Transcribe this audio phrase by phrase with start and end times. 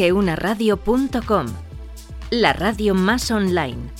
[0.00, 1.46] másqueunaradio.com,
[2.30, 3.90] la radio más online.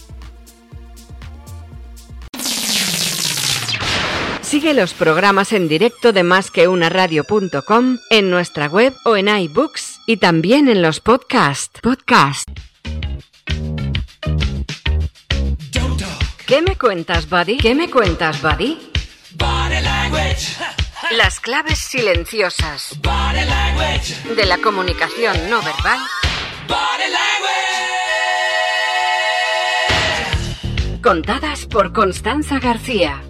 [4.40, 10.68] Sigue los programas en directo de másqueunaradio.com en nuestra web o en iBooks y también
[10.68, 11.81] en los podcasts.
[11.83, 12.48] Podcast.
[16.46, 17.59] ¿Qué me cuentas, buddy?
[17.59, 18.90] ¿Qué me cuentas, buddy?
[21.11, 22.97] Las claves silenciosas
[24.37, 25.98] de la comunicación no verbal
[31.03, 33.23] contadas por Constanza García.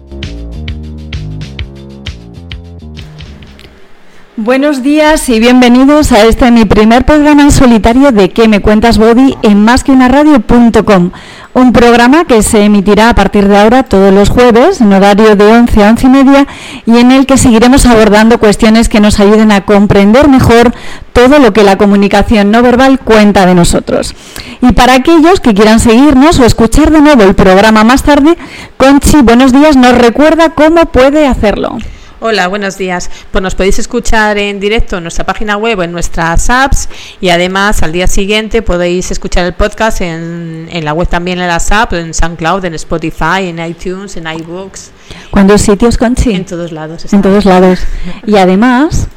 [4.43, 8.97] Buenos días y bienvenidos a este mi primer programa en solitario de ¿Qué me cuentas
[8.97, 9.37] Body?
[9.43, 11.11] en másqueunaradio.com.
[11.53, 15.45] Un programa que se emitirá a partir de ahora todos los jueves en horario de
[15.45, 16.47] 11 a 11 y media
[16.87, 20.73] y en el que seguiremos abordando cuestiones que nos ayuden a comprender mejor
[21.13, 24.15] todo lo que la comunicación no verbal cuenta de nosotros.
[24.59, 28.35] Y para aquellos que quieran seguirnos o escuchar de nuevo el programa más tarde,
[28.77, 31.77] Conchi, buenos días, nos recuerda cómo puede hacerlo.
[32.23, 33.09] Hola, buenos días.
[33.31, 36.87] Pues nos podéis escuchar en directo en nuestra página web o en nuestras apps
[37.19, 41.47] y además al día siguiente podéis escuchar el podcast en, en la web también en
[41.47, 44.91] las apps, en SoundCloud, en Spotify, en iTunes, en iBooks.
[45.31, 46.33] ¿Cuántos sitios, Conchi?
[46.33, 47.11] En todos lados.
[47.11, 47.79] En todos lados.
[48.27, 49.07] Y además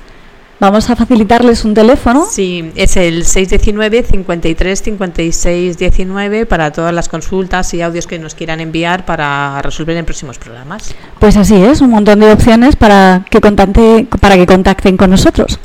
[0.60, 2.26] Vamos a facilitarles un teléfono.
[2.30, 8.34] Sí, es el 619 53 56 19 para todas las consultas y audios que nos
[8.34, 10.94] quieran enviar para resolver en próximos programas.
[11.18, 15.58] Pues así es, un montón de opciones para que contacte, para que contacten con nosotros.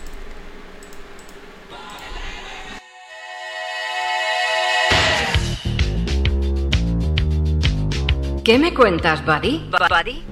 [8.43, 9.69] ¿Qué me cuentas, buddy?
[9.69, 10.23] buddy?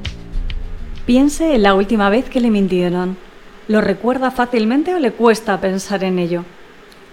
[1.06, 3.27] Piense en la última vez que le mintieron.
[3.68, 6.46] ¿Lo recuerda fácilmente o le cuesta pensar en ello?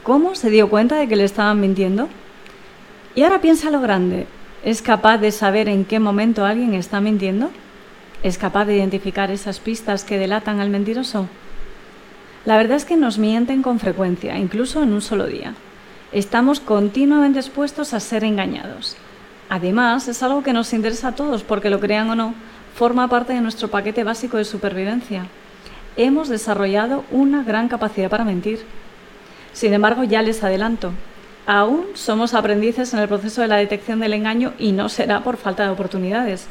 [0.05, 2.09] ¿Cómo se dio cuenta de que le estaban mintiendo?
[3.17, 4.29] Y ahora piensa lo grande.
[4.63, 7.51] ¿Es capaz de saber en qué momento alguien está mintiendo?
[8.23, 11.27] ¿Es capaz de identificar esas pistas que delatan al mentiroso?
[12.45, 15.55] La verdad es que nos mienten con frecuencia, incluso en un solo día.
[16.13, 18.97] Estamos continuamente expuestos a ser engañados.
[19.49, 22.33] Además, es algo que nos interesa a todos porque lo crean o no,
[22.77, 25.27] forma parte de nuestro paquete básico de supervivencia
[25.97, 28.61] hemos desarrollado una gran capacidad para mentir.
[29.53, 30.93] Sin embargo, ya les adelanto,
[31.47, 35.37] aún somos aprendices en el proceso de la detección del engaño y no será por
[35.37, 36.49] falta de oportunidades.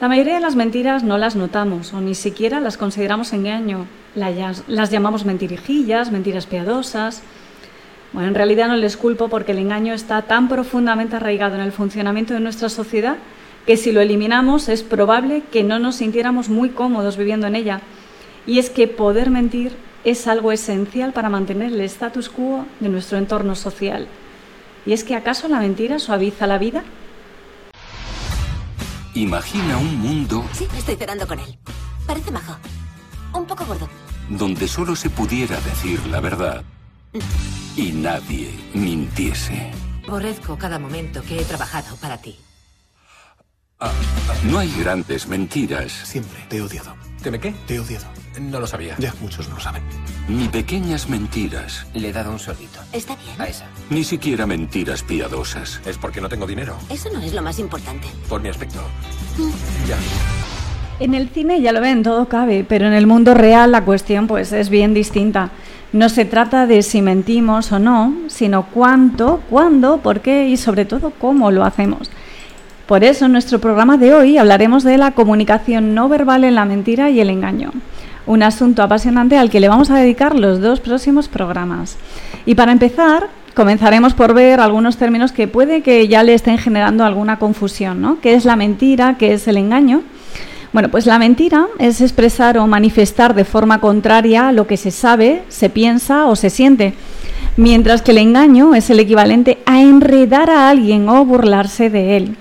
[0.00, 3.86] La mayoría de las mentiras no las notamos o ni siquiera las consideramos engaño.
[4.16, 7.22] Las llamamos mentirijillas, mentiras piadosas.
[8.12, 11.72] Bueno, en realidad no les culpo porque el engaño está tan profundamente arraigado en el
[11.72, 13.16] funcionamiento de nuestra sociedad
[13.64, 17.80] que si lo eliminamos es probable que no nos sintiéramos muy cómodos viviendo en ella
[18.46, 23.18] y es que poder mentir es algo esencial para mantener el status quo de nuestro
[23.18, 24.08] entorno social.
[24.84, 26.82] ¿Y es que acaso la mentira suaviza la vida?
[29.14, 30.44] Imagina un mundo...
[30.52, 31.58] Sí, estoy cenando con él.
[32.06, 32.56] Parece majo.
[33.32, 33.88] Un poco gordo.
[34.28, 36.64] Donde solo se pudiera decir la verdad
[37.76, 39.70] y nadie mintiese.
[40.06, 42.38] Aborrezco cada momento que he trabajado para ti.
[43.78, 43.92] Ah,
[44.44, 45.92] no hay grandes mentiras.
[45.92, 46.94] Siempre te he odiado.
[47.22, 47.54] ¿Te me qué?
[47.66, 48.06] Te he odiado.
[48.40, 48.96] No lo sabía.
[48.98, 49.82] Ya, muchos no lo saben.
[50.28, 51.86] Ni pequeñas mentiras.
[51.94, 52.80] Le he dado un sorbito.
[52.92, 53.40] Está bien.
[53.40, 53.66] A esa.
[53.90, 55.80] Ni siquiera mentiras piadosas.
[55.86, 56.76] Es porque no tengo dinero.
[56.90, 58.08] Eso no es lo más importante.
[58.28, 58.80] Por mi aspecto.
[59.86, 59.96] Ya.
[60.98, 64.26] En el cine ya lo ven, todo cabe, pero en el mundo real la cuestión
[64.26, 65.50] pues es bien distinta.
[65.92, 70.86] No se trata de si mentimos o no, sino cuánto, cuándo, por qué y sobre
[70.86, 72.10] todo cómo lo hacemos.
[72.86, 76.64] Por eso en nuestro programa de hoy hablaremos de la comunicación no verbal en la
[76.64, 77.70] mentira y el engaño.
[78.26, 81.96] Un asunto apasionante al que le vamos a dedicar los dos próximos programas.
[82.44, 87.04] Y para empezar, comenzaremos por ver algunos términos que puede que ya le estén generando
[87.04, 88.20] alguna confusión, ¿no?
[88.20, 89.16] ¿Qué es la mentira?
[89.18, 90.02] ¿Qué es el engaño?
[90.72, 95.42] Bueno, pues la mentira es expresar o manifestar de forma contraria lo que se sabe,
[95.48, 96.94] se piensa o se siente,
[97.56, 102.36] mientras que el engaño es el equivalente a enredar a alguien o burlarse de él.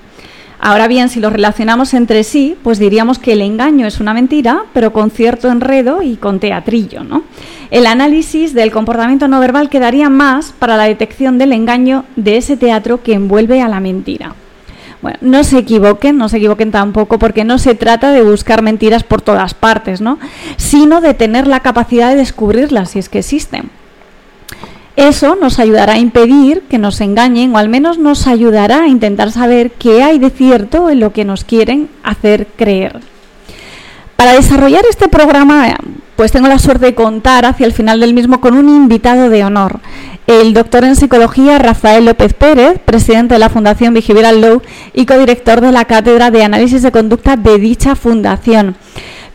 [0.64, 4.66] Ahora bien, si lo relacionamos entre sí, pues diríamos que el engaño es una mentira,
[4.74, 7.04] pero con cierto enredo y con teatrillo.
[7.04, 7.24] ¿no?
[7.72, 12.58] El análisis del comportamiento no verbal quedaría más para la detección del engaño de ese
[12.58, 14.36] teatro que envuelve a la mentira.
[15.02, 19.04] Bueno, no se equivoquen, no se equivoquen tampoco, porque no se trata de buscar mentiras
[19.04, 20.20] por todas partes, ¿no?
[20.58, 23.72] sino de tener la capacidad de descubrirlas si es que existen.
[24.96, 29.32] Eso nos ayudará a impedir que nos engañen o al menos nos ayudará a intentar
[29.32, 33.00] saber qué hay de cierto en lo que nos quieren hacer creer.
[34.18, 35.76] Para desarrollar este programa,
[36.16, 39.44] pues tengo la suerte de contar hacia el final del mismo con un invitado de
[39.44, 39.80] honor,
[40.28, 44.62] el doctor en psicología Rafael López Pérez, presidente de la Fundación Behavioral Law
[44.94, 48.76] y codirector de la Cátedra de Análisis de Conducta de dicha fundación.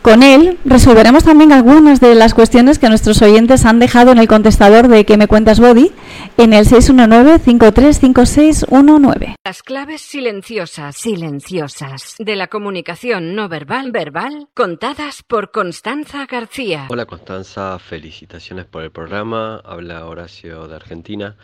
[0.07, 4.29] Con él resolveremos también algunas de las cuestiones que nuestros oyentes han dejado en el
[4.29, 5.91] contestador de ¿Qué me cuentas, Body?
[6.37, 9.35] en el 619-535619.
[9.43, 16.87] Las claves silenciosas, silenciosas, de la comunicación no verbal, verbal, contadas por Constanza García.
[16.89, 19.61] Hola Constanza, felicitaciones por el programa.
[19.65, 21.35] Habla Horacio de Argentina.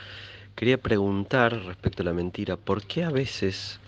[0.55, 3.81] Quería preguntar respecto a la mentira, ¿por qué a veces,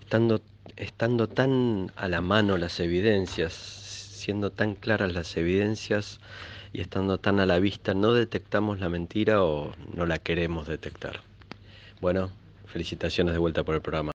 [0.00, 0.40] estando,
[0.76, 3.80] estando tan a la mano las evidencias,
[4.20, 6.20] siendo tan claras las evidencias
[6.72, 11.20] y estando tan a la vista, no detectamos la mentira o no la queremos detectar.
[12.00, 12.30] Bueno,
[12.66, 14.12] felicitaciones de vuelta por el programa.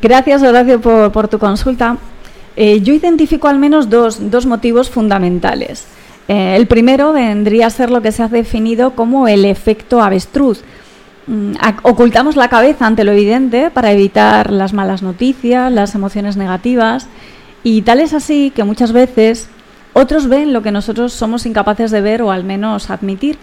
[0.00, 1.98] Gracias, Horacio, por, tu consulta.
[2.56, 5.86] Eh, yo identifico al menos dos, motivos fundamentales.
[6.28, 10.62] Eh, el primero vendría a ser lo que se ha definido como el efecto avestruz.
[11.26, 17.06] Mm, ocultamos la cabeza ante lo evidente para evitar las malas noticias, las emociones negativas
[17.64, 19.48] y tal es así que muchas veces
[19.92, 23.38] otros ven lo que nosotros somos incapaces de ver o al menos admitir.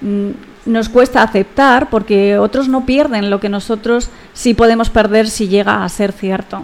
[0.00, 0.30] Mm,
[0.66, 5.84] nos cuesta aceptar porque otros no pierden lo que nosotros sí podemos perder si llega
[5.84, 6.62] a ser cierto.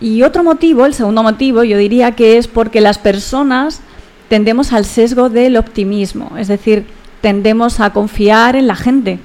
[0.00, 3.80] Y otro motivo, el segundo motivo, yo diría que es porque las personas
[4.28, 6.86] tendemos al sesgo del optimismo, es decir,
[7.20, 9.18] tendemos a confiar en la gente.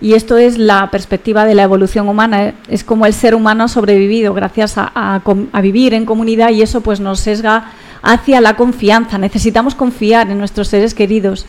[0.00, 2.54] Y esto es la perspectiva de la evolución humana.
[2.68, 5.22] Es como el ser humano ha sobrevivido gracias a,
[5.62, 7.72] vivir en comunidad y eso pues nos sesga
[8.02, 9.18] hacia la confianza.
[9.18, 11.46] Necesitamos confiar en nuestros seres queridos.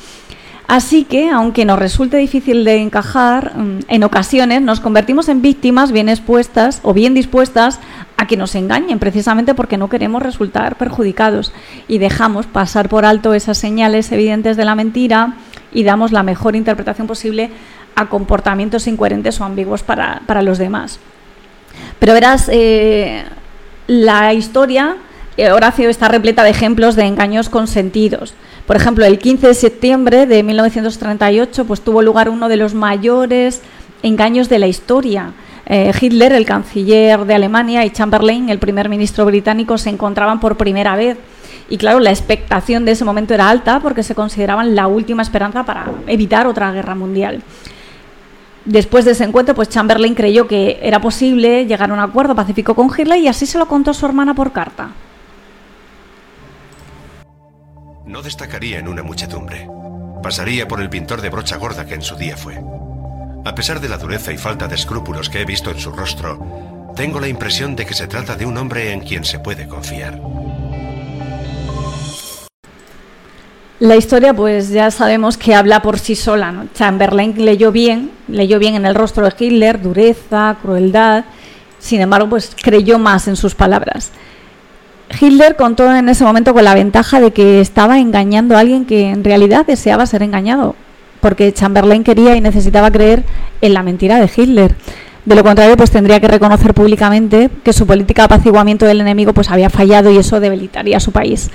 [0.67, 5.93] Así que, aunque nos resulte difícil de encajar, mm, en ocasiones nos convertimos en víctimas
[5.93, 7.79] bien expuestas o bien dispuestas
[8.17, 11.53] a que nos engañen, precisamente porque no queremos resultar perjudicados
[11.87, 15.35] y dejamos pasar por alto esas señales evidentes de la mentira
[15.71, 17.49] y damos la mejor interpretación posible
[17.97, 20.99] a comportamientos incoherentes o ambiguos para, los demás.
[21.99, 23.23] Pero verás, eh,
[23.87, 24.97] la historia,
[25.35, 28.35] eh, Horacio, está repleta de ejemplos de engaños consentidos.
[28.67, 33.61] Por ejemplo, el 15 de septiembre de 1938 pues, tuvo lugar uno de los mayores
[34.03, 35.33] engaños de la historia.
[35.65, 40.55] Eh, Hitler, el canciller de Alemania, y Chamberlain, el primer ministro británico, se encontraban por
[40.55, 41.17] primera vez.
[41.67, 45.65] Y claro, la expectación de ese momento era alta porque se consideraban la última esperanza
[45.65, 47.41] para evitar otra guerra mundial.
[48.67, 52.75] Después de ese encuentro, pues Chamberlain creyó que era posible llegar a un acuerdo pacífico
[52.75, 54.89] con Hitler y así se lo contó a su hermana por carta.
[58.05, 59.69] No destacaría en una muchedumbre.
[60.21, 62.61] Pasaría por el pintor de brocha gorda que en su día fue.
[63.45, 66.91] A pesar de la dureza y falta de escrúpulos que he visto en su rostro,
[66.93, 70.19] tengo la impresión de que se trata de un hombre en quien se puede confiar.
[73.79, 76.51] La historia, pues ya sabemos que habla por sí sola.
[76.51, 76.65] ¿no?
[76.73, 81.25] Chamberlain leyó bien, leyó bien en el rostro de Hitler dureza, crueldad.
[81.77, 84.11] Sin embargo, pues creyó más en sus palabras.
[85.21, 89.09] Hitler contó en ese momento con la ventaja de que estaba engañando a alguien que
[89.09, 90.75] en realidad deseaba ser engañado,
[91.21, 93.23] porque Chamberlain quería y necesitaba creer
[93.61, 94.75] en la mentira de Hitler.
[95.23, 99.33] De lo contrario, pues tendría que reconocer públicamente que su política de apaciguamiento del enemigo
[99.33, 101.51] pues había fallado y eso debilitaría a su país.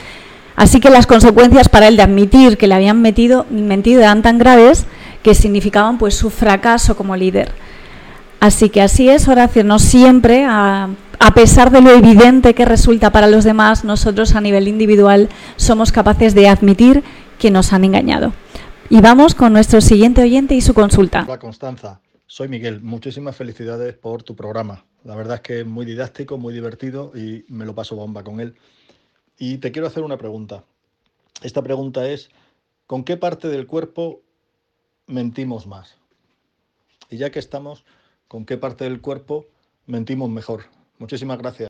[0.57, 4.39] Así que las consecuencias para él de admitir que le habían metido, mentido eran tan
[4.39, 4.87] graves
[5.23, 7.53] que significaban pues su fracaso como líder.
[8.41, 13.13] Así que así es, Horacio, no siempre, a, a, pesar de lo evidente que resulta
[13.13, 17.05] para los demás, nosotros a nivel individual somos capaces de admitir
[17.39, 18.33] que nos han engañado.
[18.91, 21.23] Y vamos con nuestro siguiente oyente y su consulta.
[21.27, 22.83] Hola Constanza, soy Miguel.
[22.83, 24.85] Muchísimas felicidades por tu programa.
[25.05, 28.41] La verdad es que es muy didáctico, muy divertido y me lo paso bomba con
[28.41, 28.55] él.
[29.39, 30.65] Y te quiero hacer una pregunta.
[31.43, 32.31] Esta pregunta es,
[32.87, 34.21] ¿con qué parte del cuerpo
[35.07, 35.97] mentimos más?
[37.11, 37.85] Y ya que estamos,
[38.29, 39.47] ¿con qué parte del cuerpo
[39.87, 40.65] mentimos mejor?
[40.99, 41.69] Muchísimas gracias.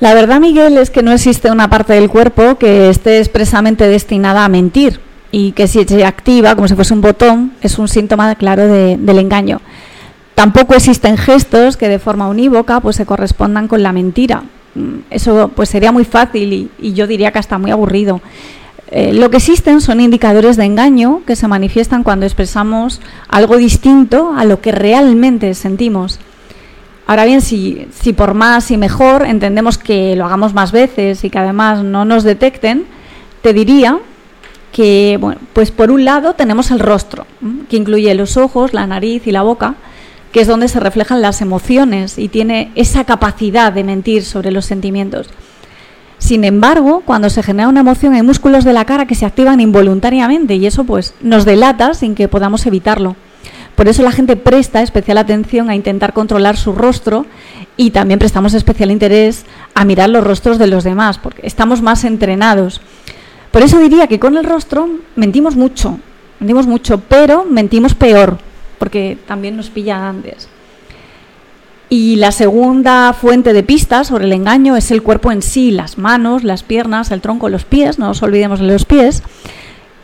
[0.00, 4.44] La verdad, Miguel, es que no existe una parte del cuerpo que esté expresamente destinada
[4.44, 4.98] a mentir
[5.30, 9.18] y que si se activa como si fuese un botón es un síntoma claro del
[9.18, 9.60] engaño.
[10.34, 14.42] Tampoco existen gestos que de forma unívoca pues se correspondan con la mentira.
[14.74, 18.20] Mm, eso pues sería muy fácil y, yo diría que hasta muy aburrido.
[18.90, 24.34] Eh, lo que existen son indicadores de engaño que se manifiestan cuando expresamos algo distinto
[24.36, 26.18] a lo que realmente sentimos.
[27.06, 31.30] Ahora bien, si, si por más y mejor entendemos que lo hagamos más veces y
[31.30, 32.84] que además no nos detecten,
[33.42, 33.98] te diría
[34.72, 35.20] que,
[35.52, 37.26] pues por un lado tenemos el rostro,
[37.68, 39.74] que incluye los ojos, la nariz y la boca,
[40.32, 44.64] que es donde se reflejan las emociones y tiene esa capacidad de mentir sobre los
[44.64, 45.28] sentimientos.
[46.18, 49.60] Sin embargo, cuando se genera una emoción hay músculos de la cara que se activan
[49.60, 53.16] involuntariamente y eso pues nos delata sin que podamos evitarlo.
[53.74, 57.26] Por eso la gente presta especial atención a intentar controlar su rostro
[57.76, 62.04] y también prestamos especial interés a mirar los rostros de los demás, porque estamos más
[62.04, 62.80] entrenados.
[63.50, 65.98] Por eso diría que con el rostro mentimos mucho,
[66.38, 68.38] mentimos mucho, pero mentimos peor,
[68.82, 70.48] porque también nos pilla antes.
[71.88, 75.98] Y la segunda fuente de pistas sobre el engaño es el cuerpo en sí, las
[75.98, 79.22] manos, las piernas, el tronco, los pies, no nos olvidemos de los pies.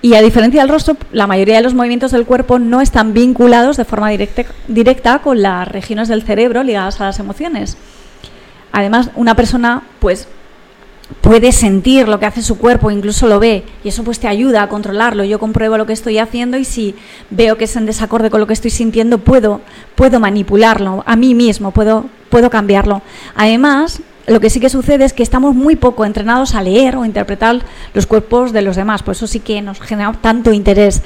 [0.00, 3.76] Y a diferencia del rostro, la mayoría de los movimientos del cuerpo no están vinculados
[3.76, 7.76] de forma directa, directa con las regiones del cerebro ligadas a las emociones.
[8.70, 10.28] Además, una persona pues
[11.21, 14.62] puede sentir lo que hace su cuerpo, incluso lo ve, y eso pues te ayuda
[14.62, 15.25] a controlarlo.
[15.25, 16.95] Yo compruebo lo que estoy haciendo y si
[17.31, 19.61] veo que es en desacorde con lo que estoy sintiendo, puedo,
[19.95, 23.03] puedo manipularlo a mí mismo, puedo, puedo cambiarlo.
[23.35, 27.05] Además, lo que sí que sucede es que estamos muy poco entrenados a leer o
[27.05, 27.61] interpretar
[27.95, 31.03] los cuerpos de los demás, por eso sí que nos genera tanto interés.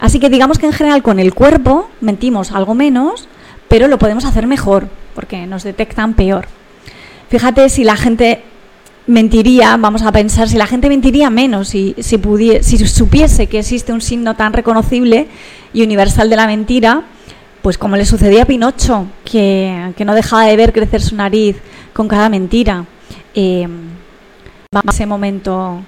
[0.00, 3.28] Así que digamos que en general con el cuerpo mentimos algo menos,
[3.68, 6.46] pero lo podemos hacer mejor, porque nos detectan peor.
[7.28, 8.42] Fíjate si la gente
[9.06, 12.18] mentiría, vamos a pensar, si la gente mentiría menos, si, si,
[12.62, 15.28] si supiese que existe un signo tan reconocible
[15.72, 17.04] y universal de la mentira,
[17.62, 21.56] pues como le sucedía a Pinocho, que, que no dejaba de ver crecer su nariz
[21.92, 22.84] con cada mentira.
[23.34, 23.66] Eh,
[24.72, 25.82] vamos a ese momento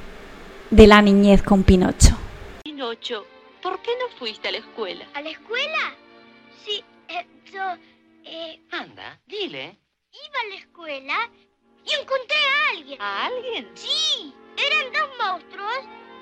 [0.71, 2.17] de la niñez con Pinocho.
[2.63, 3.25] Pinocho,
[3.63, 5.05] ¿por qué no fuiste a la escuela?
[5.15, 5.95] ¿A la escuela?
[6.65, 7.63] Sí, eh, yo...
[8.27, 9.79] Eh, Anda, dile.
[10.11, 11.15] Iba a la escuela
[11.85, 13.01] y encontré a alguien.
[13.01, 13.71] ¿A alguien?
[13.75, 15.79] Sí, eran dos monstruos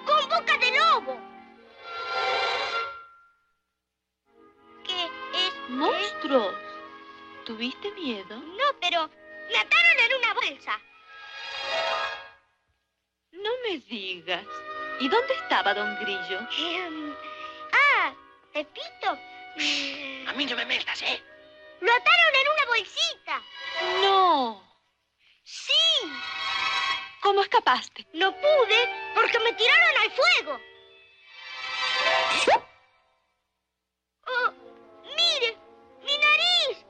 [0.07, 1.21] con boca de lobo.
[4.85, 5.69] ¿Qué es?
[5.69, 6.54] ¿Monstruos?
[7.45, 8.37] ¿Tuviste miedo?
[8.37, 9.09] No, pero
[9.49, 10.81] me ataron en una bolsa.
[13.33, 14.45] No me digas.
[15.00, 16.40] ¿Y dónde estaba Don Grillo?
[16.59, 17.14] Eh,
[17.73, 18.14] ah,
[18.52, 19.19] Pepito.
[20.28, 21.23] A mí no me metas, ¿eh?
[21.81, 23.42] Lo ataron en una bolsita.
[24.02, 24.62] No.
[25.45, 25.73] Sí.
[27.21, 28.07] ¿Cómo escapaste?
[28.15, 30.61] No pude porque me tiraron al fuego.
[34.27, 34.53] Oh,
[35.05, 35.57] mire,
[36.01, 36.85] mi nariz.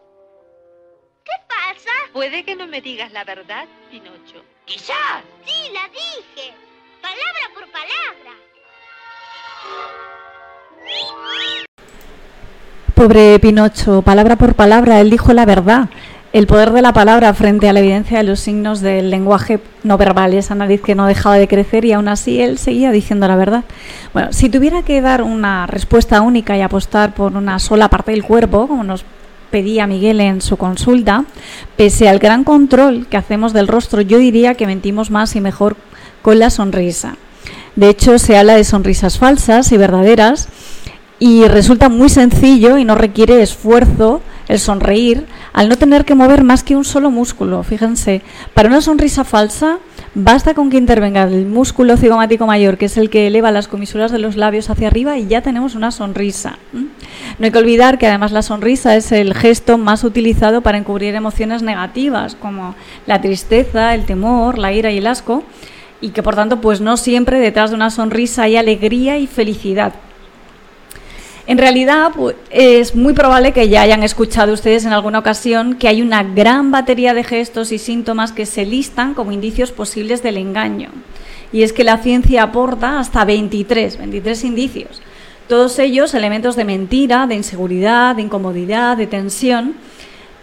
[1.24, 1.90] ¿Qué pasa?
[2.12, 4.44] Puede que no me digas la verdad, Pinocho.
[4.64, 5.22] Quizás.
[5.44, 6.54] Sí, la dije.
[7.00, 8.32] Palabra por palabra.
[12.94, 15.88] Pobre Pinocho, palabra por palabra, él dijo la verdad.
[16.32, 19.98] El poder de la palabra frente a la evidencia de los signos del lenguaje no
[19.98, 23.36] verbal, esa nariz que no dejaba de crecer y aún así él seguía diciendo la
[23.36, 23.64] verdad.
[24.14, 28.24] Bueno, si tuviera que dar una respuesta única y apostar por una sola parte del
[28.24, 29.04] cuerpo, como nos
[29.50, 31.26] pedía Miguel en su consulta,
[31.76, 35.76] pese al gran control que hacemos del rostro, yo diría que mentimos más y mejor
[36.22, 37.16] con la sonrisa.
[37.76, 40.48] De hecho, se habla de sonrisas falsas y verdaderas
[41.18, 46.44] y resulta muy sencillo y no requiere esfuerzo el sonreír al no tener que mover
[46.44, 47.62] más que un solo músculo.
[47.62, 48.22] Fíjense,
[48.54, 49.78] para una sonrisa falsa
[50.14, 54.12] basta con que intervenga el músculo cigomático mayor, que es el que eleva las comisuras
[54.12, 56.58] de los labios hacia arriba y ya tenemos una sonrisa.
[56.72, 61.14] No hay que olvidar que además la sonrisa es el gesto más utilizado para encubrir
[61.14, 62.74] emociones negativas como
[63.06, 65.44] la tristeza, el temor, la ira y el asco
[66.00, 69.94] y que por tanto pues no siempre detrás de una sonrisa hay alegría y felicidad.
[71.46, 72.12] En realidad,
[72.50, 76.70] es muy probable que ya hayan escuchado ustedes en alguna ocasión que hay una gran
[76.70, 80.90] batería de gestos y síntomas que se listan como indicios posibles del engaño.
[81.52, 85.02] Y es que la ciencia aporta hasta 23, 23 indicios.
[85.48, 89.74] Todos ellos elementos de mentira, de inseguridad, de incomodidad, de tensión.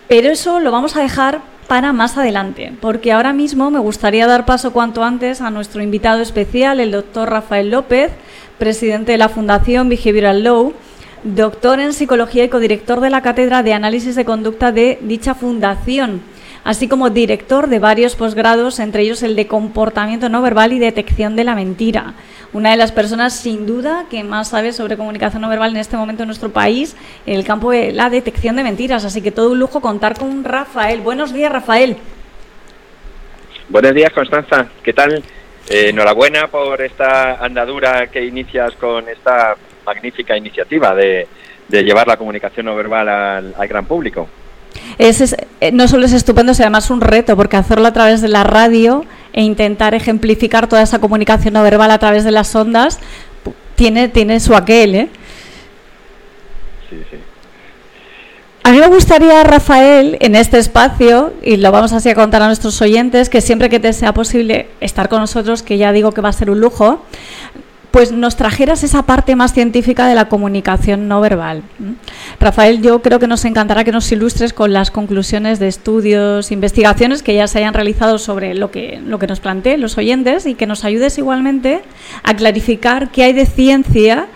[0.10, 4.46] Pero eso lo vamos a dejar para más adelante, porque ahora mismo me gustaría dar
[4.46, 8.12] paso cuanto antes a nuestro invitado especial, el doctor Rafael López,
[8.58, 10.74] presidente de la Fundación Behavioral Law,
[11.24, 16.22] doctor en psicología y codirector de la Cátedra de Análisis de Conducta de dicha fundación,
[16.64, 21.36] así como director de varios posgrados, entre ellos el de comportamiento no verbal y detección
[21.36, 22.14] de la mentira.
[22.52, 25.98] Una de las personas, sin duda, que más sabe sobre comunicación no verbal en este
[25.98, 26.96] momento en nuestro país,
[27.26, 29.06] en el campo de la detección de mentiras.
[29.06, 31.02] Así que todo un lujo contar con Rafael.
[31.02, 31.98] Buenos días, Rafael.
[33.70, 34.68] Buenos días, Constanza.
[34.82, 35.24] ¿Qué tal?
[35.70, 39.56] Eh, enhorabuena por esta andadura que inicias con esta
[39.90, 41.28] magnífica iniciativa de,
[41.70, 44.28] llevar la comunicación no verbal al, gran público.
[44.98, 48.28] Es, eh, no solo es estupendo, sino además un reto, porque hacerlo a través de
[48.28, 53.00] la radio e intentar ejemplificar toda esa comunicación no verbal a través de las ondas
[53.76, 55.10] tiene, tiene su aquel, ¿eh?
[56.90, 57.18] Sí, sí.
[58.64, 62.48] A mí me gustaría, Rafael, en este espacio, y lo vamos así a contar a
[62.48, 66.22] nuestros oyentes, que siempre que te sea posible estar con nosotros, que ya digo que
[66.22, 67.04] va a ser un lujo,
[67.92, 71.64] pues nos trajeras esa parte más científica de la comunicación no verbal.
[72.40, 77.24] Rafael, yo creo que nos encantará que nos ilustres con las conclusiones de estudios, investigaciones
[77.24, 80.56] que ya se hayan realizado sobre lo que, lo que nos planteen los oyentes y
[80.56, 81.82] que nos ayudes igualmente
[82.24, 84.28] a clarificar qué hay de ciencia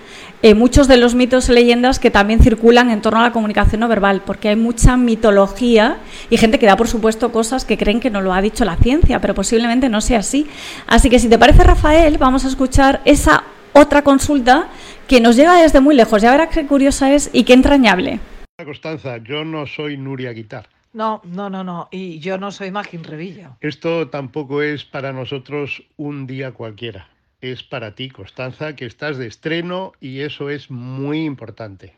[0.44, 3.80] en muchos de los mitos y leyendas que también circulan en torno a la comunicación
[3.80, 8.02] no verbal, porque hay mucha mitología y gente que da por supuesto cosas que creen
[8.02, 10.46] que no lo ha dicho la ciencia, pero posiblemente no sea así.
[10.86, 14.68] Así que si te parece, Rafael, vamos a escuchar esa otra consulta
[15.08, 16.22] que nos llega desde muy lejos.
[16.22, 18.20] Ya verás qué curiosa es y qué entrañable.
[18.64, 20.68] Constanza, yo no soy Nuria Guitar.
[20.92, 21.88] No, no, no, no.
[21.90, 23.52] Y yo no soy Magín Revilla.
[23.62, 27.08] Esto tampoco es para nosotros un día cualquiera
[27.52, 31.96] es para ti, Constanza, que estás de estreno y eso es muy importante.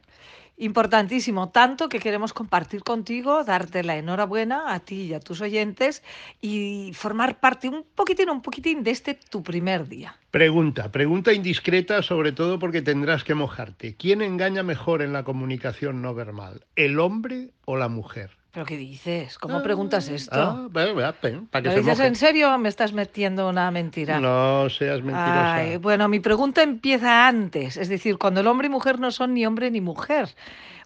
[0.58, 6.02] Importantísimo, tanto que queremos compartir contigo, darte la enhorabuena a ti y a tus oyentes
[6.42, 10.16] y formar parte un poquitín, un poquitín de este tu primer día.
[10.32, 13.96] Pregunta, pregunta indiscreta, sobre todo porque tendrás que mojarte.
[13.96, 18.32] ¿Quién engaña mejor en la comunicación no verbal, el hombre o la mujer?
[18.56, 19.38] ¿Pero qué dices?
[19.38, 20.40] ¿Cómo preguntas esto?
[20.42, 24.18] Ah, para que ¿Lo dices en serio o me estás metiendo una mentira?
[24.22, 25.56] No seas mentirosa.
[25.56, 29.34] Ay, bueno, mi pregunta empieza antes, es decir, cuando el hombre y mujer no son
[29.34, 30.30] ni hombre ni mujer.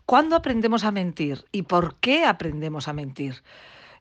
[0.07, 1.45] ¿Cuándo aprendemos a mentir?
[1.51, 3.43] ¿Y por qué aprendemos a mentir?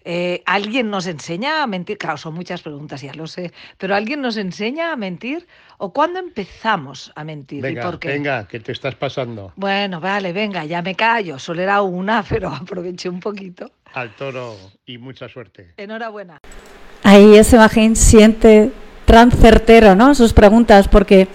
[0.05, 1.99] Eh, ¿Alguien nos enseña a mentir?
[1.99, 5.47] Claro, son muchas preguntas, ya lo sé, pero ¿alguien nos enseña a mentir?
[5.77, 7.63] ¿O cuándo empezamos a mentir?
[7.63, 8.09] Venga, ¿Y por qué?
[8.09, 9.53] venga, que te estás pasando.
[9.57, 11.39] Bueno, vale, venga, ya me callo.
[11.39, 13.71] Solo era una, pero aproveché un poquito.
[13.95, 15.75] Al toro y mucha suerte.
[15.77, 16.39] Enhorabuena.
[17.03, 18.71] Ahí ese imagen siente
[19.05, 20.15] tan certero, ¿no?
[20.15, 21.29] Sus preguntas, porque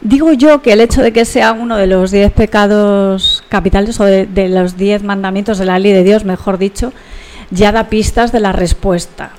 [0.00, 4.04] digo yo que el hecho de que sea uno de los diez pecados capitales o
[4.04, 6.92] de, de los diez mandamientos de la ley de Dios, mejor dicho,
[7.50, 9.30] ya da pistas de la respuesta.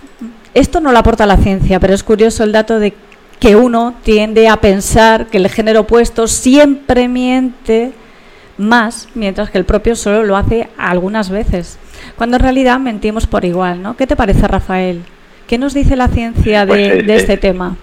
[0.53, 2.93] Esto no lo aporta la ciencia, pero es curioso el dato de
[3.39, 7.93] que uno tiende a pensar que el género opuesto siempre miente
[8.57, 11.79] más, mientras que el propio solo lo hace algunas veces,
[12.15, 13.97] cuando en realidad mentimos por igual, ¿no?
[13.97, 15.01] ¿Qué te parece, Rafael?
[15.47, 17.75] ¿Qué nos dice la ciencia de, Pues, eh, de este eh, tema?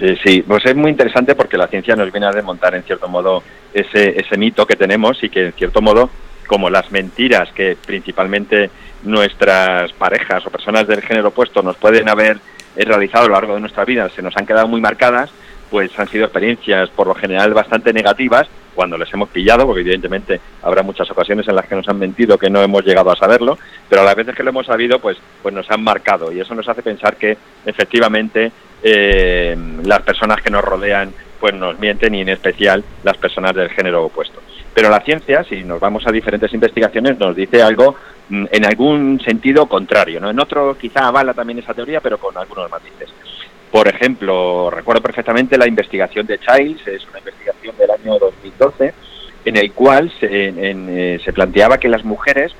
[0.00, 3.08] Eh, sí, pues es muy interesante porque la ciencia nos viene a desmontar en cierto
[3.08, 6.10] modo ese, ese mito que tenemos y que en cierto modo,
[6.46, 8.70] como las mentiras que principalmente
[9.02, 12.38] nuestras parejas o personas del género opuesto nos pueden haber
[12.76, 15.30] eh, realizado a lo largo de nuestra vida, se nos han quedado muy marcadas,
[15.70, 20.40] pues han sido experiencias por lo general bastante negativas cuando les hemos pillado, porque evidentemente
[20.62, 23.58] habrá muchas ocasiones en las que nos han mentido que no hemos llegado a saberlo,
[23.88, 26.54] pero a las veces que lo hemos sabido, pues, pues nos han marcado y eso
[26.54, 28.52] nos hace pensar que efectivamente
[28.82, 33.68] eh, las personas que nos rodean pues nos mienten y en especial las personas del
[33.70, 34.40] género opuesto.
[34.74, 37.96] Pero la ciencia, si nos vamos a diferentes investigaciones, nos dice algo
[38.28, 40.20] mm, en algún sentido contrario.
[40.20, 40.30] ¿no?
[40.30, 43.10] En otro quizá avala también esa teoría, pero con algunos matices.
[43.70, 48.94] Por ejemplo, recuerdo perfectamente la investigación de Childs, es una investigación del año 2012,
[49.44, 52.52] en el cual eh, se planteaba que las mujeres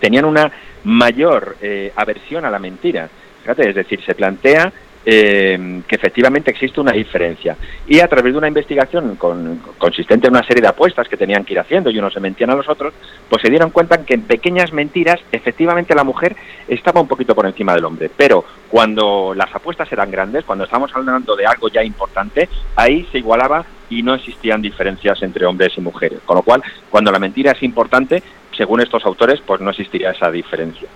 [0.00, 0.50] tenían una
[0.84, 3.08] mayor eh, aversión a la mentira.
[3.44, 4.72] Es decir, se plantea
[5.04, 7.56] eh, que efectivamente existe una diferencia.
[7.86, 11.44] Y a través de una investigación con- consistente en una serie de apuestas que tenían
[11.44, 12.94] que ir haciendo y unos se mentían a los otros,
[13.28, 16.36] pues se dieron cuenta que en pequeñas mentiras efectivamente la mujer
[16.68, 18.10] estaba un poquito por encima del hombre.
[18.16, 23.18] Pero cuando las apuestas eran grandes, cuando estábamos hablando de algo ya importante, ahí se
[23.18, 26.20] igualaba y no existían diferencias entre hombres y mujeres.
[26.24, 28.22] Con lo cual, cuando la mentira es importante,
[28.56, 30.88] según estos autores, pues no existiría esa diferencia.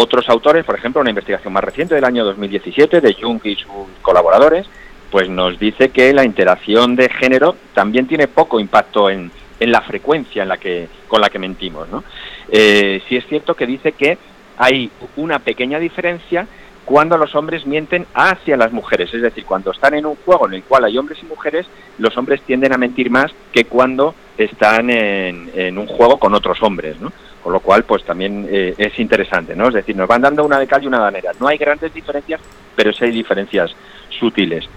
[0.00, 3.88] Otros autores, por ejemplo, una investigación más reciente del año 2017 de Jung y sus
[4.00, 4.64] colaboradores,
[5.10, 10.44] pues nos dice que la interacción de género también tiene poco impacto en, la frecuencia
[10.44, 11.88] en la que, con la que mentimos.
[11.88, 12.04] ¿no?
[12.48, 14.18] Eh, sí es cierto que dice que
[14.56, 16.46] hay una pequeña diferencia
[16.84, 20.54] cuando los hombres mienten hacia las mujeres, es decir, cuando están en un juego en
[20.54, 21.66] el cual hay hombres y mujeres,
[21.98, 26.62] los hombres tienden a mentir más que cuando están en, en un juego con otros
[26.62, 27.12] hombres, ¿no?
[27.42, 29.68] Con lo cual, pues también eh, es interesante, ¿no?
[29.68, 31.22] Es decir, nos van dando una de cal y una de.
[31.40, 32.40] No hay grandes diferencias,
[32.74, 33.74] pero sí hay diferencias
[34.18, 34.68] sutiles.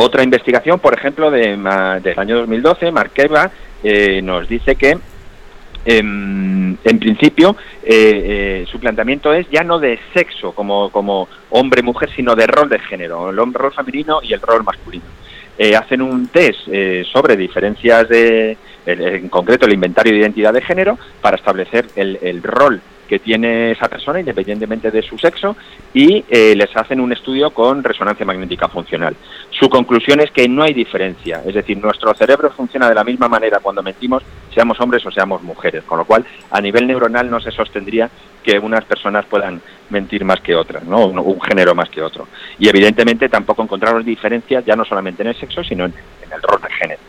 [0.00, 1.56] Otra investigación, por ejemplo, de,
[2.02, 3.50] del año 2012, Marqueva,
[3.82, 4.96] eh, nos dice que
[5.84, 12.10] em, en principio eh, eh, su planteamiento es ya no de sexo como, como hombre-mujer,
[12.14, 15.04] sino de rol de género, el rol femenino y el rol masculino.
[15.58, 20.62] Eh, hacen un test eh, sobre diferencias de, en- concreto el inventario de identidad de
[20.62, 25.56] género, para establecer el, el rol que tiene esa persona independientemente de su sexo
[25.94, 29.16] y eh, les hacen un estudio con resonancia magnética funcional.
[29.58, 33.28] Su conclusión es que no hay diferencia, es decir, nuestro cerebro funciona de la misma
[33.28, 34.22] manera cuando mentimos,
[34.54, 38.08] seamos hombres o seamos mujeres, con lo cual a nivel neuronal no se sostendría
[38.44, 41.06] que unas personas puedan mentir más que otras, ¿no?
[41.06, 42.28] un, género más que otro.
[42.58, 45.94] Y evidentemente tampoco encontramos diferencias ya no solamente en el sexo, sino en,
[46.24, 47.00] en el rol de género.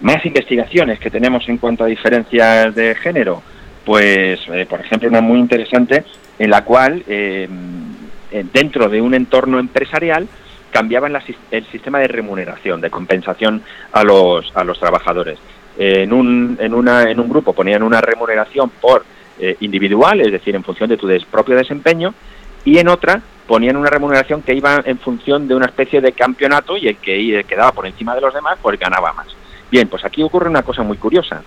[0.00, 3.42] Más investigaciones que tenemos en cuanto a diferencias de género,
[3.84, 6.04] pues eh, por ejemplo una muy interesante
[6.38, 7.48] en la cual eh,
[8.52, 10.28] dentro de un entorno empresarial
[10.74, 15.38] cambiaban la, el sistema de remuneración, de compensación a los, a los trabajadores.
[15.78, 19.04] En un, en, una, en un grupo ponían una remuneración por
[19.38, 22.12] eh, individual, es decir, en función de tu propio desempeño,
[22.64, 26.76] y en otra ponían una remuneración que iba en función de una especie de campeonato
[26.76, 29.28] y el que quedaba por encima de los demás, pues ganaba más.
[29.70, 31.40] Bien, pues aquí ocurre una cosa muy curiosa,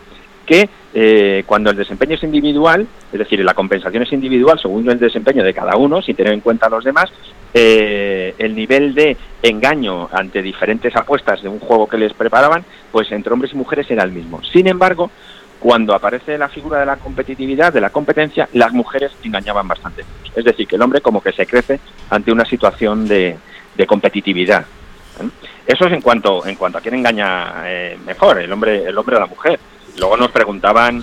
[0.48, 4.98] que eh, cuando el desempeño es individual, es decir, la compensación es individual según el
[4.98, 7.12] desempeño de cada uno, sin tener en cuenta a los demás,
[7.54, 13.12] eh, el nivel de engaño ante diferentes apuestas de un juego que les preparaban, pues
[13.12, 14.42] entre hombres y mujeres era el mismo.
[14.44, 15.12] Sin embargo,
[15.60, 20.04] cuando aparece la figura de la competitividad, de la competencia, las mujeres engañaban bastante.
[20.36, 21.80] Es decir, que el hombre como que se crece
[22.10, 23.38] ante una situación de,
[23.86, 24.62] competitividad.
[24.62, 25.30] ¿eh?
[25.66, 29.18] Eso es en cuanto en cuanto a quién engaña eh, mejor, el hombre el hombre
[29.18, 29.60] o la mujer.
[29.98, 31.02] Luego nos preguntaban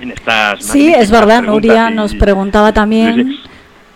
[0.00, 0.64] en estas...
[0.64, 1.94] Sí, es verdad, Nuria y...
[1.94, 3.50] nos preguntaba también sí, sí.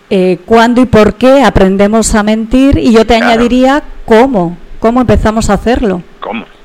[0.09, 3.25] Eh, cuándo y por qué aprendemos a mentir y yo te claro.
[3.25, 6.01] añadiría cómo, cómo empezamos a hacerlo.
[6.19, 6.45] ¿Cómo?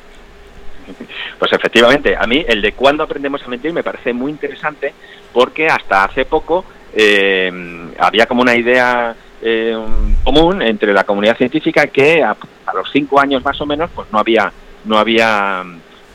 [1.40, 4.94] Pues efectivamente, a mí el de cuándo aprendemos a mentir me parece muy interesante
[5.32, 9.76] porque hasta hace poco eh, había como una idea eh,
[10.22, 14.06] común entre la comunidad científica que a, a, los cinco años más o menos pues
[14.12, 14.52] no había
[14.84, 15.64] no había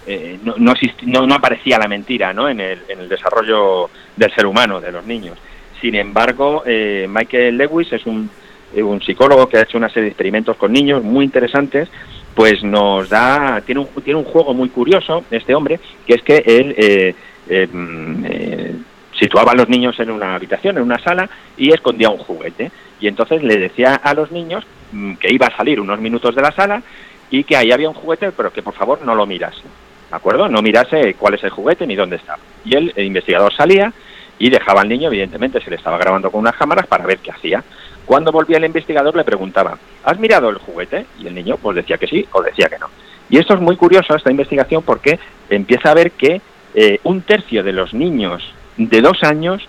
[0.08, 2.50] eh, no, no, no, aparecía la mentira ¿no?
[2.50, 5.38] en, el, en el desarrollo del ser humano, de los niños.
[5.82, 8.30] Sin embargo, eh, Michael Lewis es un,
[8.74, 11.90] eh, un, psicólogo que ha hecho una serie de experimentos con niños muy interesantes,
[12.34, 16.44] pues nos da, tiene un, tiene un juego muy curioso, este hombre, que es que
[16.46, 17.16] él eh,
[17.50, 18.76] eh,
[19.20, 22.72] situaba a los niños en una habitación, en una sala, y escondía un juguete.
[23.00, 26.42] Y entonces le decía a los niños mm, que iba a salir unos minutos de
[26.42, 26.82] la sala
[27.30, 29.64] y que ahí había un juguete, pero que por favor no lo mirase.
[30.10, 30.48] ¿De acuerdo?
[30.48, 32.38] No mirase cuál es el juguete ni dónde está.
[32.64, 33.94] Y el investigador salía
[34.40, 37.32] y dejaba al niño, evidentemente se le estaba grabando con unas cámaras para ver qué
[37.32, 37.64] hacía.
[38.06, 41.06] Cuando volvía el investigador le preguntaba, ¿has mirado el juguete?
[41.20, 42.88] Y el niño pues decía que sí o decía que no.
[43.30, 46.42] Y esto es muy curioso, esta investigación, porque empieza a ver que
[46.74, 48.42] eh, un tercio de los niños
[48.78, 49.68] de dos años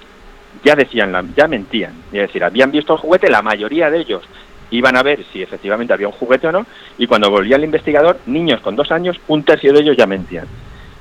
[0.62, 1.94] ya decían, ya mentían.
[2.12, 4.22] Es decir, habían visto el juguete, la mayoría de ellos
[4.70, 6.66] iban a ver si efectivamente había un juguete o no,
[6.98, 10.46] y cuando volvía el investigador, niños con dos años, un tercio de ellos ya mentían.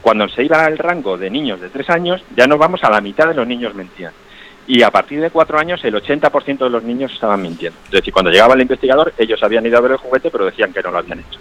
[0.01, 3.01] Cuando se iba al rango de niños de tres años, ya nos vamos a la
[3.01, 4.13] mitad de los niños mentían.
[4.67, 7.80] Y a partir de cuatro años, el 80% de los niños estaban mintiendo.
[7.86, 10.73] Es decir, cuando llegaba el investigador, ellos habían ido a ver el juguete, pero decían
[10.73, 11.39] que no lo habían hecho.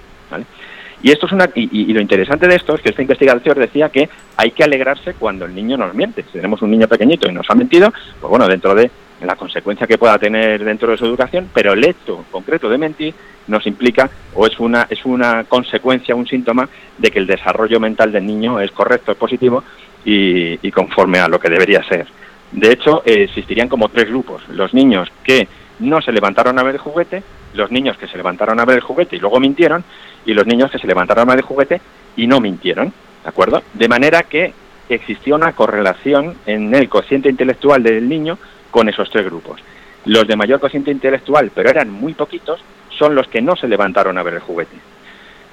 [1.02, 3.90] Y esto es una y, y, lo interesante de esto es que este investigador decía
[3.90, 6.22] que hay que alegrarse cuando el niño nos miente.
[6.22, 9.86] Si tenemos un niño pequeñito y nos ha mentido, pues bueno, dentro de la consecuencia
[9.86, 13.14] que pueda tener dentro de su educación, pero el hecho concreto de mentir
[13.46, 18.12] nos implica o es una es una consecuencia, un síntoma de que el desarrollo mental
[18.12, 19.64] del niño es correcto, es positivo
[20.04, 22.06] y, conforme a lo que debería ser.
[22.52, 25.48] De hecho, eh, existirían como tres grupos: los niños que
[25.80, 27.22] no se levantaron a ver el juguete,
[27.54, 29.82] los niños que se levantaron a ver el juguete y luego mintieron,
[30.24, 31.80] y los niños que se levantaron a ver el juguete
[32.16, 33.62] y no mintieron, ¿de acuerdo?
[33.74, 34.52] De manera que
[34.88, 38.38] existía una correlación en el cociente intelectual del niño
[38.70, 39.60] con esos tres grupos.
[40.04, 44.16] Los de mayor cociente intelectual, pero eran muy poquitos, son los que no se levantaron
[44.18, 44.76] a ver el juguete.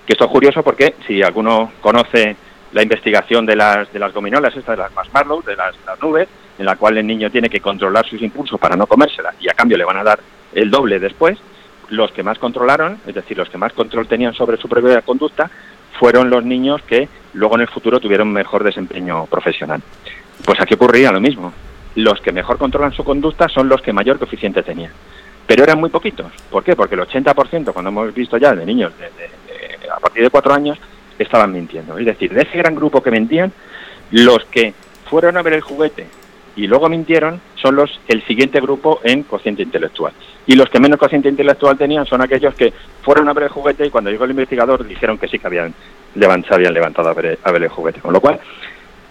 [0.06, 2.36] Que esto es curioso porque si alguno conoce
[2.74, 6.66] la investigación de las, de las gominolas, estas de las marshmallow, de las, nubes, en
[6.66, 9.78] la cual el niño tiene que controlar sus impulsos para no comérsela y a cambio
[9.78, 10.20] le van a dar
[10.54, 11.38] el doble después,
[11.90, 15.50] los que más controlaron, es decir, los que más control tenían sobre su propia conducta,
[16.00, 19.82] fueron los niños que luego en el futuro tuvieron mejor desempeño profesional.
[20.44, 21.54] Pues aquí ocurría lo mismo.
[21.96, 24.92] Los que mejor controlan su conducta son los que mayor coeficiente tenían.
[25.46, 26.32] Pero eran muy poquitos.
[26.50, 26.76] ¿Por qué?
[26.76, 30.78] Porque el 80%, cuando hemos visto ya de niños de, a partir de cuatro años,
[31.20, 31.98] estaban mintiendo.
[31.98, 33.52] Es decir, de ese gran grupo que mentían,
[34.12, 34.74] los que
[35.10, 36.08] fueron a ver el juguete
[36.56, 40.14] y luego mintieron son los el siguiente grupo en cociente intelectual.
[40.46, 43.86] Y los que menos cociente intelectual tenían son aquellos que fueron a ver el juguete
[43.86, 45.74] y cuando llegó el investigador dijeron que sí que habían
[46.16, 48.00] se habían levantado a ver, a ver el juguete.
[48.00, 48.40] Con lo cual,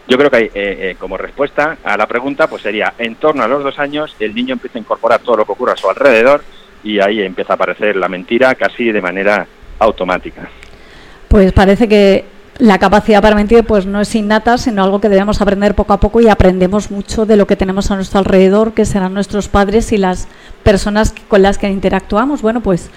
[0.08, 3.42] yo creo que hay, eh, eh, como respuesta a la pregunta, pues sería, en torno
[3.42, 5.88] a los dos años, el niño empieza a incorporar todo lo que ocurre a su
[5.88, 6.42] alrededor
[6.82, 9.46] y ahí empieza a aparecer la mentira casi de manera
[9.78, 10.48] automática.
[11.28, 12.24] Pues parece que
[12.58, 16.00] la capacidad para mentir pues no es innata, sino algo que debemos aprender poco a
[16.00, 19.92] poco y aprendemos mucho de lo que tenemos a nuestro alrededor, que serán nuestros padres
[19.92, 20.28] y las
[20.62, 22.42] personas con las que interactuamos.
[22.42, 22.90] Bueno, pues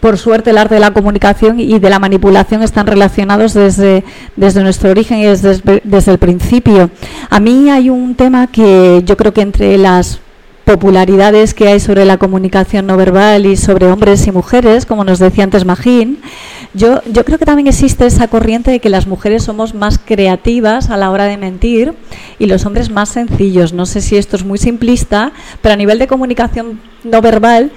[0.00, 4.04] por suerte el arte de la comunicación y de la manipulación están relacionados desde,
[4.36, 6.90] nuestro origen y desde, el principio.
[7.30, 10.20] A mí hay un tema que yo creo que entre las
[10.64, 15.18] popularidades que hay sobre la comunicación no verbal y sobre hombres y mujeres, como nos
[15.18, 16.18] decía antes Magín,
[16.74, 20.98] yo creo que también existe esa corriente de que las mujeres somos más creativas a
[20.98, 21.94] la hora de mentir
[22.38, 23.72] y los hombres más sencillos.
[23.72, 27.70] No sé si esto es muy simplista, pero a nivel de comunicación no verbal,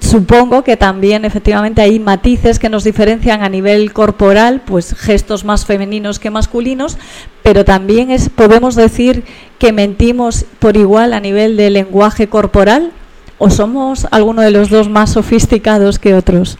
[0.00, 5.66] supongo que también efectivamente hay matices que nos diferencian a nivel corporal, pues gestos más
[5.66, 6.96] femeninos que masculinos,
[7.42, 9.24] pero también es, podemos decir
[9.58, 12.92] que mentimos por igual a nivel de lenguaje corporal
[13.38, 16.58] o somos alguno de los dos más sofisticados que otros.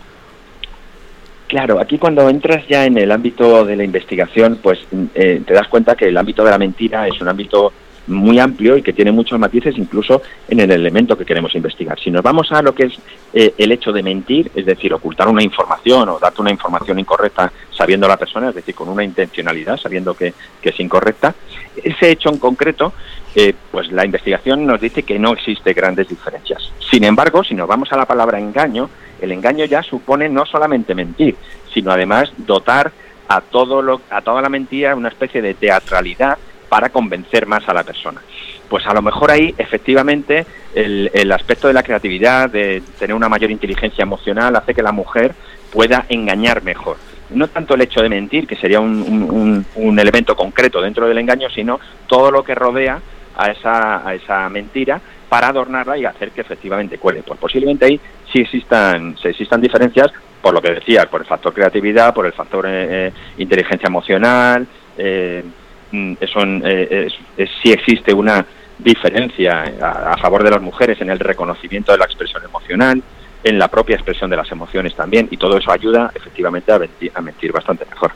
[1.47, 4.79] Claro, aquí cuando entras ya en el ámbito de la investigación, pues
[5.15, 7.73] eh, te das cuenta que el ámbito de la mentira es un ámbito
[8.11, 11.99] muy amplio y que tiene muchos matices incluso en el elemento que queremos investigar.
[11.99, 12.95] Si nos vamos a lo que es
[13.33, 17.53] eh, el hecho de mentir, es decir, ocultar una información o darte una información incorrecta
[17.71, 21.35] sabiendo la persona, es decir, con una intencionalidad, sabiendo que, es incorrecta,
[21.83, 22.93] ese hecho en concreto,
[23.35, 26.71] eh, pues la investigación nos dice que no existe grandes diferencias.
[26.91, 30.95] Sin embargo, si nos vamos a la palabra engaño, el engaño ya supone no solamente
[30.95, 31.37] mentir,
[31.73, 32.93] sino además dotar
[33.29, 36.37] a todo lo, a toda la mentira una especie de teatralidad
[36.71, 38.23] para convencer más a la persona.
[38.71, 43.51] Pues a lo mejor ahí efectivamente el, aspecto de la creatividad, de tener una mayor
[43.51, 45.35] inteligencia emocional, hace que la mujer
[45.71, 46.97] pueda engañar mejor.
[47.31, 51.79] No tanto el hecho de mentir, que sería un, elemento concreto dentro del engaño, sino
[52.07, 53.01] todo lo que rodea
[53.37, 57.23] a esa, a esa mentira para adornarla y hacer que efectivamente cuele.
[57.23, 58.01] Pues posiblemente ahí
[58.33, 62.33] sí existan, sí existan diferencias por lo que decías, por el factor creatividad, por el
[62.33, 65.45] factor eh, eh, inteligencia emocional, eh,
[65.93, 68.45] Mm, eso eh, es, sí existe una
[68.79, 73.03] diferencia a, favor de las mujeres en el reconocimiento de la expresión emocional,
[73.43, 77.53] en la propia expresión de las emociones también, y todo eso ayuda efectivamente a mentir,
[77.53, 78.13] bastante mejor.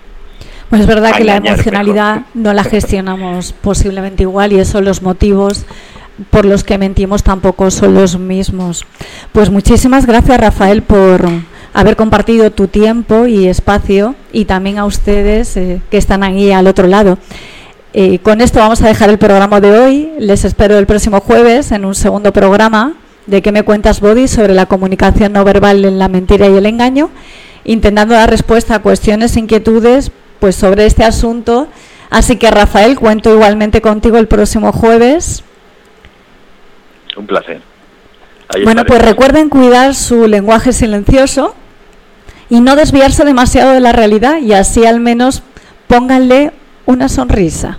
[0.71, 5.67] Pues es verdad que la emocionalidad no la gestionamos posiblemente igual y eso los motivos
[6.31, 8.87] por los que mentimos tampoco son los mismos.
[9.33, 11.29] Pues muchísimas gracias Rafael por
[11.75, 16.69] haber compartido tu tiempo y espacio y también a ustedes eh, que están ahí al
[16.69, 17.19] otro lado.
[18.25, 20.13] Con esto vamos a dejar el programa de hoy.
[20.19, 22.95] Les espero el próximo jueves en un segundo programa
[23.27, 24.27] de ¿Qué me cuentas, Body?
[24.27, 27.11] sobre la comunicación no verbal en la mentira y el engaño,
[27.65, 31.69] intentando dar respuesta a cuestiones, inquietudes pues sobre este asunto.
[32.11, 35.45] Así que, Rafael, cuento igualmente contigo el próximo jueves.
[37.17, 37.63] Un placer.
[38.65, 41.55] bueno, pues recuerden cuidar su lenguaje silencioso
[42.51, 45.45] y no desviarse demasiado de la realidad y así al menos
[45.87, 46.51] pónganle
[46.87, 47.79] una sonrisa.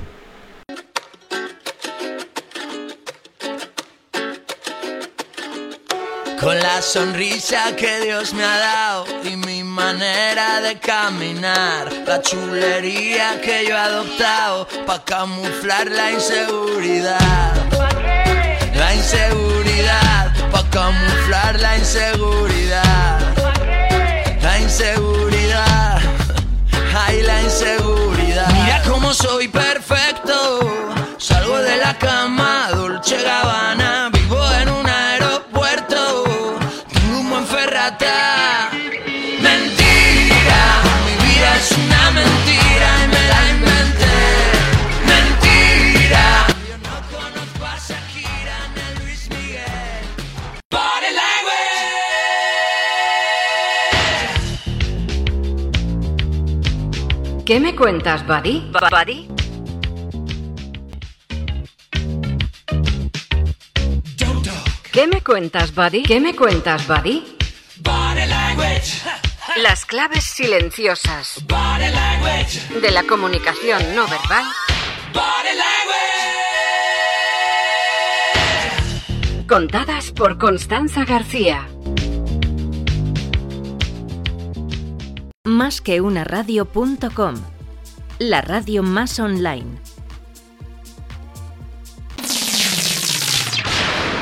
[6.76, 13.66] La sonrisa que Dios me ha dado y mi manera de caminar, la chulería que
[13.66, 17.54] yo he adoptado para camuflar la inseguridad.
[18.76, 23.20] La inseguridad, para camuflar la inseguridad.
[24.42, 26.02] La inseguridad,
[27.08, 28.52] ay la inseguridad.
[28.52, 30.60] Mira cómo soy perfecto,
[31.20, 32.65] salgo de la cama,
[57.46, 58.72] ¿Qué me cuentas, Buddy?
[58.72, 59.28] ¿Buddy?
[64.92, 66.02] ¿Qué me cuentas, Buddy?
[66.02, 67.38] ¿Qué me cuentas, Buddy?
[69.58, 71.46] Las claves silenciosas
[72.82, 74.46] de la comunicación no verbal
[79.48, 81.68] contadas por Constanza García.
[85.46, 87.36] Más que una radio.com,
[88.18, 89.78] la radio más online.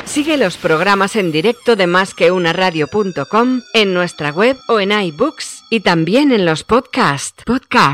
[0.04, 4.92] Sigue los programas en directo de Más que una radio.com en nuestra web o en
[4.92, 7.42] iBooks y también en los podcasts.
[7.46, 7.92] Podcast.